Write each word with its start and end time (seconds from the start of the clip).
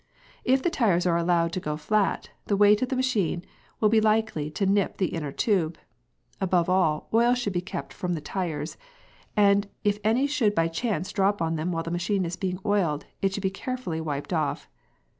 If 0.43 0.63
the 0.63 0.71
tyres 0.71 1.05
are 1.05 1.15
allowed 1.15 1.53
to 1.53 1.59
go 1.59 1.77
flat, 1.77 2.31
the 2.47 2.57
weight 2.57 2.81
of 2.81 2.89
the 2.89 2.95
machine 2.95 3.45
will 3.79 3.89
be 3.89 4.01
likely 4.01 4.49
to 4.49 4.65
"nip" 4.65 4.97
the 4.97 5.09
inner 5.09 5.31
tube. 5.31 5.77
Above 6.41 6.67
all, 6.71 7.07
oil 7.13 7.35
should 7.35 7.53
be 7.53 7.61
kept 7.61 7.93
from 7.93 8.13
the 8.15 8.19
tyres, 8.19 8.77
and 9.37 9.67
if 9.83 9.99
any 10.03 10.25
should 10.25 10.55
by 10.55 10.69
chance 10.69 11.11
drop 11.11 11.39
on 11.39 11.55
them 11.55 11.71
while 11.71 11.83
the 11.83 11.91
machine 11.91 12.25
is 12.25 12.35
being 12.35 12.57
oiled, 12.65 13.05
it 13.21 13.31
should 13.31 13.43
be 13.43 13.51
carefully 13.51 14.01
wiped 14.01 14.33
off. 14.33 14.67